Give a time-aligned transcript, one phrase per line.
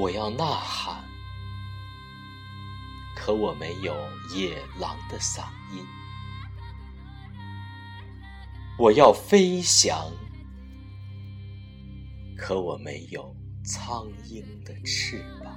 [0.00, 1.02] 我要呐喊，
[3.16, 3.92] 可我没有
[4.32, 5.40] 野狼的嗓
[5.72, 5.84] 音；
[8.78, 10.08] 我要飞翔，
[12.36, 13.34] 可我没有
[13.64, 15.52] 苍鹰的翅膀。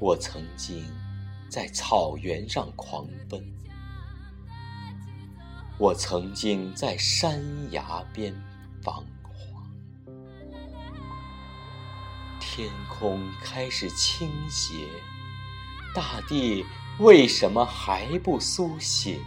[0.00, 0.84] 我曾经
[1.48, 3.40] 在草原上狂奔，
[5.78, 8.34] 我曾经在山崖边
[8.82, 9.04] 放。
[12.58, 14.88] 天空开始倾斜，
[15.94, 16.66] 大地
[16.98, 19.20] 为什么还不苏醒？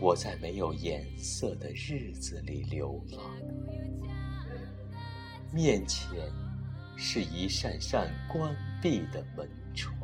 [0.00, 3.20] 我在没有颜色的日子里流浪，
[5.52, 6.08] 面前
[6.96, 9.94] 是一扇扇关闭的门窗。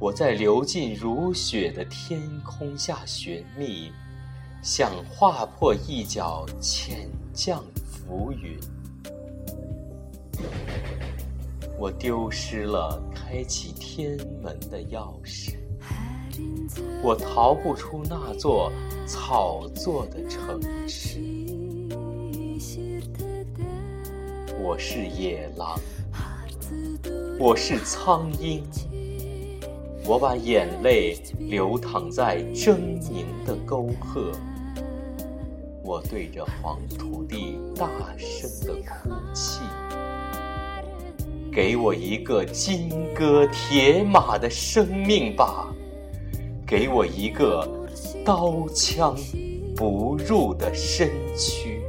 [0.00, 3.92] 我在流进如雪的天空下寻觅，
[4.62, 7.64] 想划破一角浅降。
[8.06, 8.58] 浮云，
[11.78, 15.54] 我丢失了开启天门的钥匙，
[17.02, 18.70] 我逃不出那座
[19.06, 21.18] 草做的城市。
[24.62, 25.78] 我是野狼，
[27.38, 28.62] 我是苍鹰，
[30.06, 34.30] 我把眼泪流淌在狰狞的沟壑。
[35.84, 39.60] 我对着黄土地大声的哭泣，
[41.52, 45.70] 给我一个金戈铁马的生命吧，
[46.66, 47.68] 给我一个
[48.24, 49.14] 刀枪
[49.76, 51.82] 不入的身躯。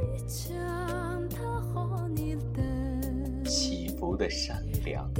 [3.46, 5.10] 起伏的山梁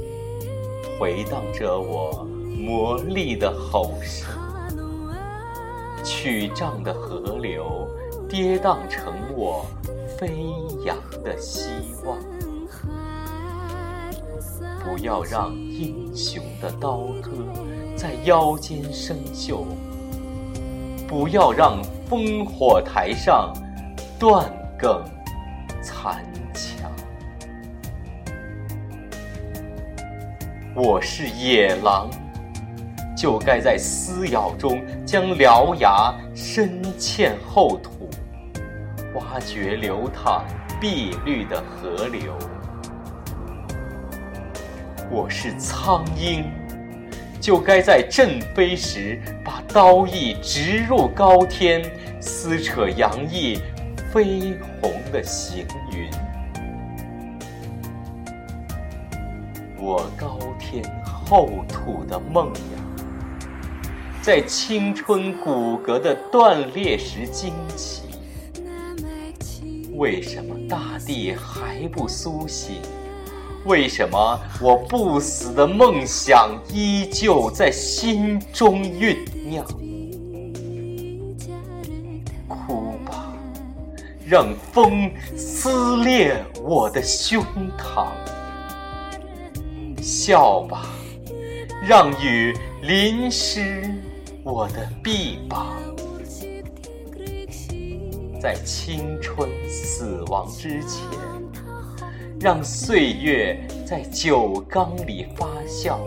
[0.99, 2.23] 回荡着我
[2.55, 4.29] 魔力的吼声，
[6.03, 7.89] 曲胀的河流。
[8.29, 9.65] 跌宕成我
[10.17, 10.27] 飞
[10.85, 11.69] 扬的希
[12.03, 12.17] 望。
[14.83, 17.31] 不要让英雄的刀割
[17.95, 19.63] 在腰间生锈，
[21.07, 23.53] 不要让烽火台上
[24.19, 25.03] 断梗
[25.81, 26.21] 残
[26.53, 26.91] 墙。
[30.75, 32.09] 我是野狼，
[33.15, 37.96] 就该在撕咬中将獠牙深嵌后土。
[39.29, 40.45] 挖掘流淌
[40.79, 42.33] 碧绿的河流，
[45.11, 46.45] 我是苍鹰，
[47.41, 51.83] 就该在振飞时把刀翼直入高天，
[52.21, 53.59] 撕扯洋溢
[54.13, 56.09] 绯红的行云。
[59.77, 62.79] 我高天厚土的梦呀，
[64.21, 68.06] 在青春骨骼的断裂时惊起。
[69.97, 72.75] 为什么大地还不苏醒？
[73.65, 79.17] 为什么我不死的梦想依旧在心中酝
[79.49, 79.65] 酿？
[82.47, 83.33] 哭吧，
[84.23, 87.43] 让风撕裂我的胸
[87.75, 88.07] 膛；
[89.99, 90.85] 笑吧，
[91.87, 93.83] 让雨淋湿
[94.43, 95.75] 我的臂膀。
[98.39, 101.01] 在青春死亡之前，
[102.39, 105.97] 让岁月在酒缸里发酵。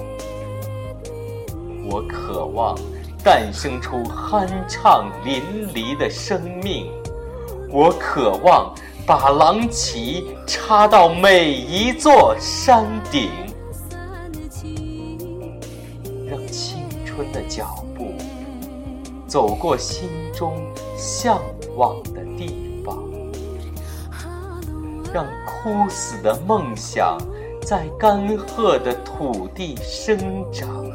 [1.89, 2.79] 我渴望
[3.25, 5.43] 诞生出酣畅淋
[5.75, 6.87] 漓的生命，
[7.69, 8.73] 我渴望
[9.05, 13.29] 把狼旗插到每一座山顶，
[16.29, 18.13] 让青春的脚步
[19.27, 20.57] 走过心中
[20.97, 21.41] 向
[21.81, 22.21] 望的。
[22.41, 22.97] 地方，
[25.13, 27.19] 让枯死的梦想
[27.61, 30.17] 在干涸的土地生
[30.51, 30.87] 长。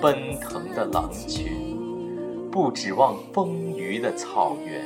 [0.00, 1.78] 奔腾的狼群
[2.50, 4.84] 不指望丰腴的草原，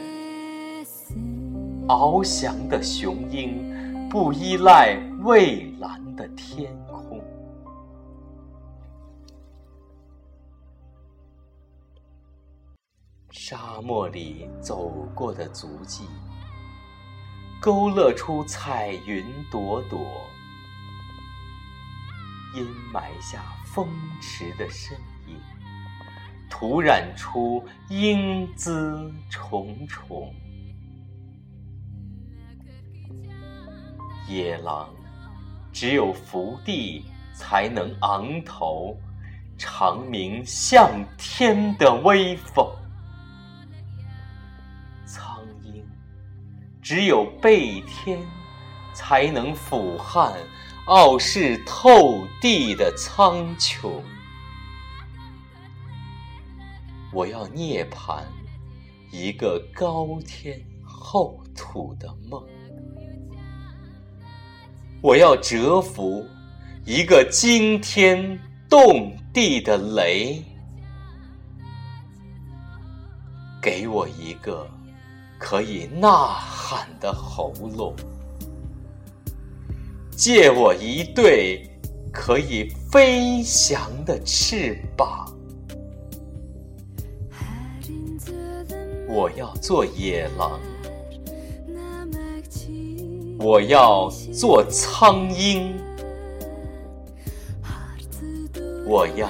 [1.88, 6.70] 翱翔的雄鹰不依赖蔚蓝的天。
[13.38, 16.04] 沙漠里走过的足迹，
[17.60, 20.00] 勾勒出彩云朵朵；
[22.54, 23.86] 阴霾下风
[24.22, 24.98] 驰的身
[25.28, 25.36] 影，
[26.48, 30.34] 涂染出英姿重重。
[34.26, 34.88] 野狼
[35.74, 37.04] 只有伏地
[37.34, 38.96] 才能昂头，
[39.58, 42.66] 长鸣向天的威风。
[46.86, 48.16] 只有背天，
[48.94, 50.32] 才能俯瞰
[50.84, 54.00] 傲视透地的苍穹。
[57.12, 58.22] 我要涅槃
[59.10, 62.40] 一个高天厚土的梦，
[65.02, 66.24] 我要折服
[66.84, 68.38] 一个惊天
[68.70, 70.40] 动地的雷。
[73.60, 74.70] 给我一个
[75.38, 77.94] 可以呐喊的喉咙，
[80.10, 81.70] 借我一对
[82.12, 85.32] 可以飞翔的翅膀。
[89.08, 90.58] 我要做野狼，
[93.38, 95.74] 我要做苍鹰，
[98.84, 99.28] 我要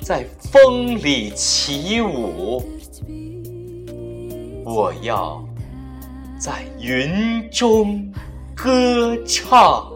[0.00, 2.62] 在风里起舞。
[4.64, 5.44] 我要
[6.38, 8.10] 在云中
[8.54, 9.93] 歌唱。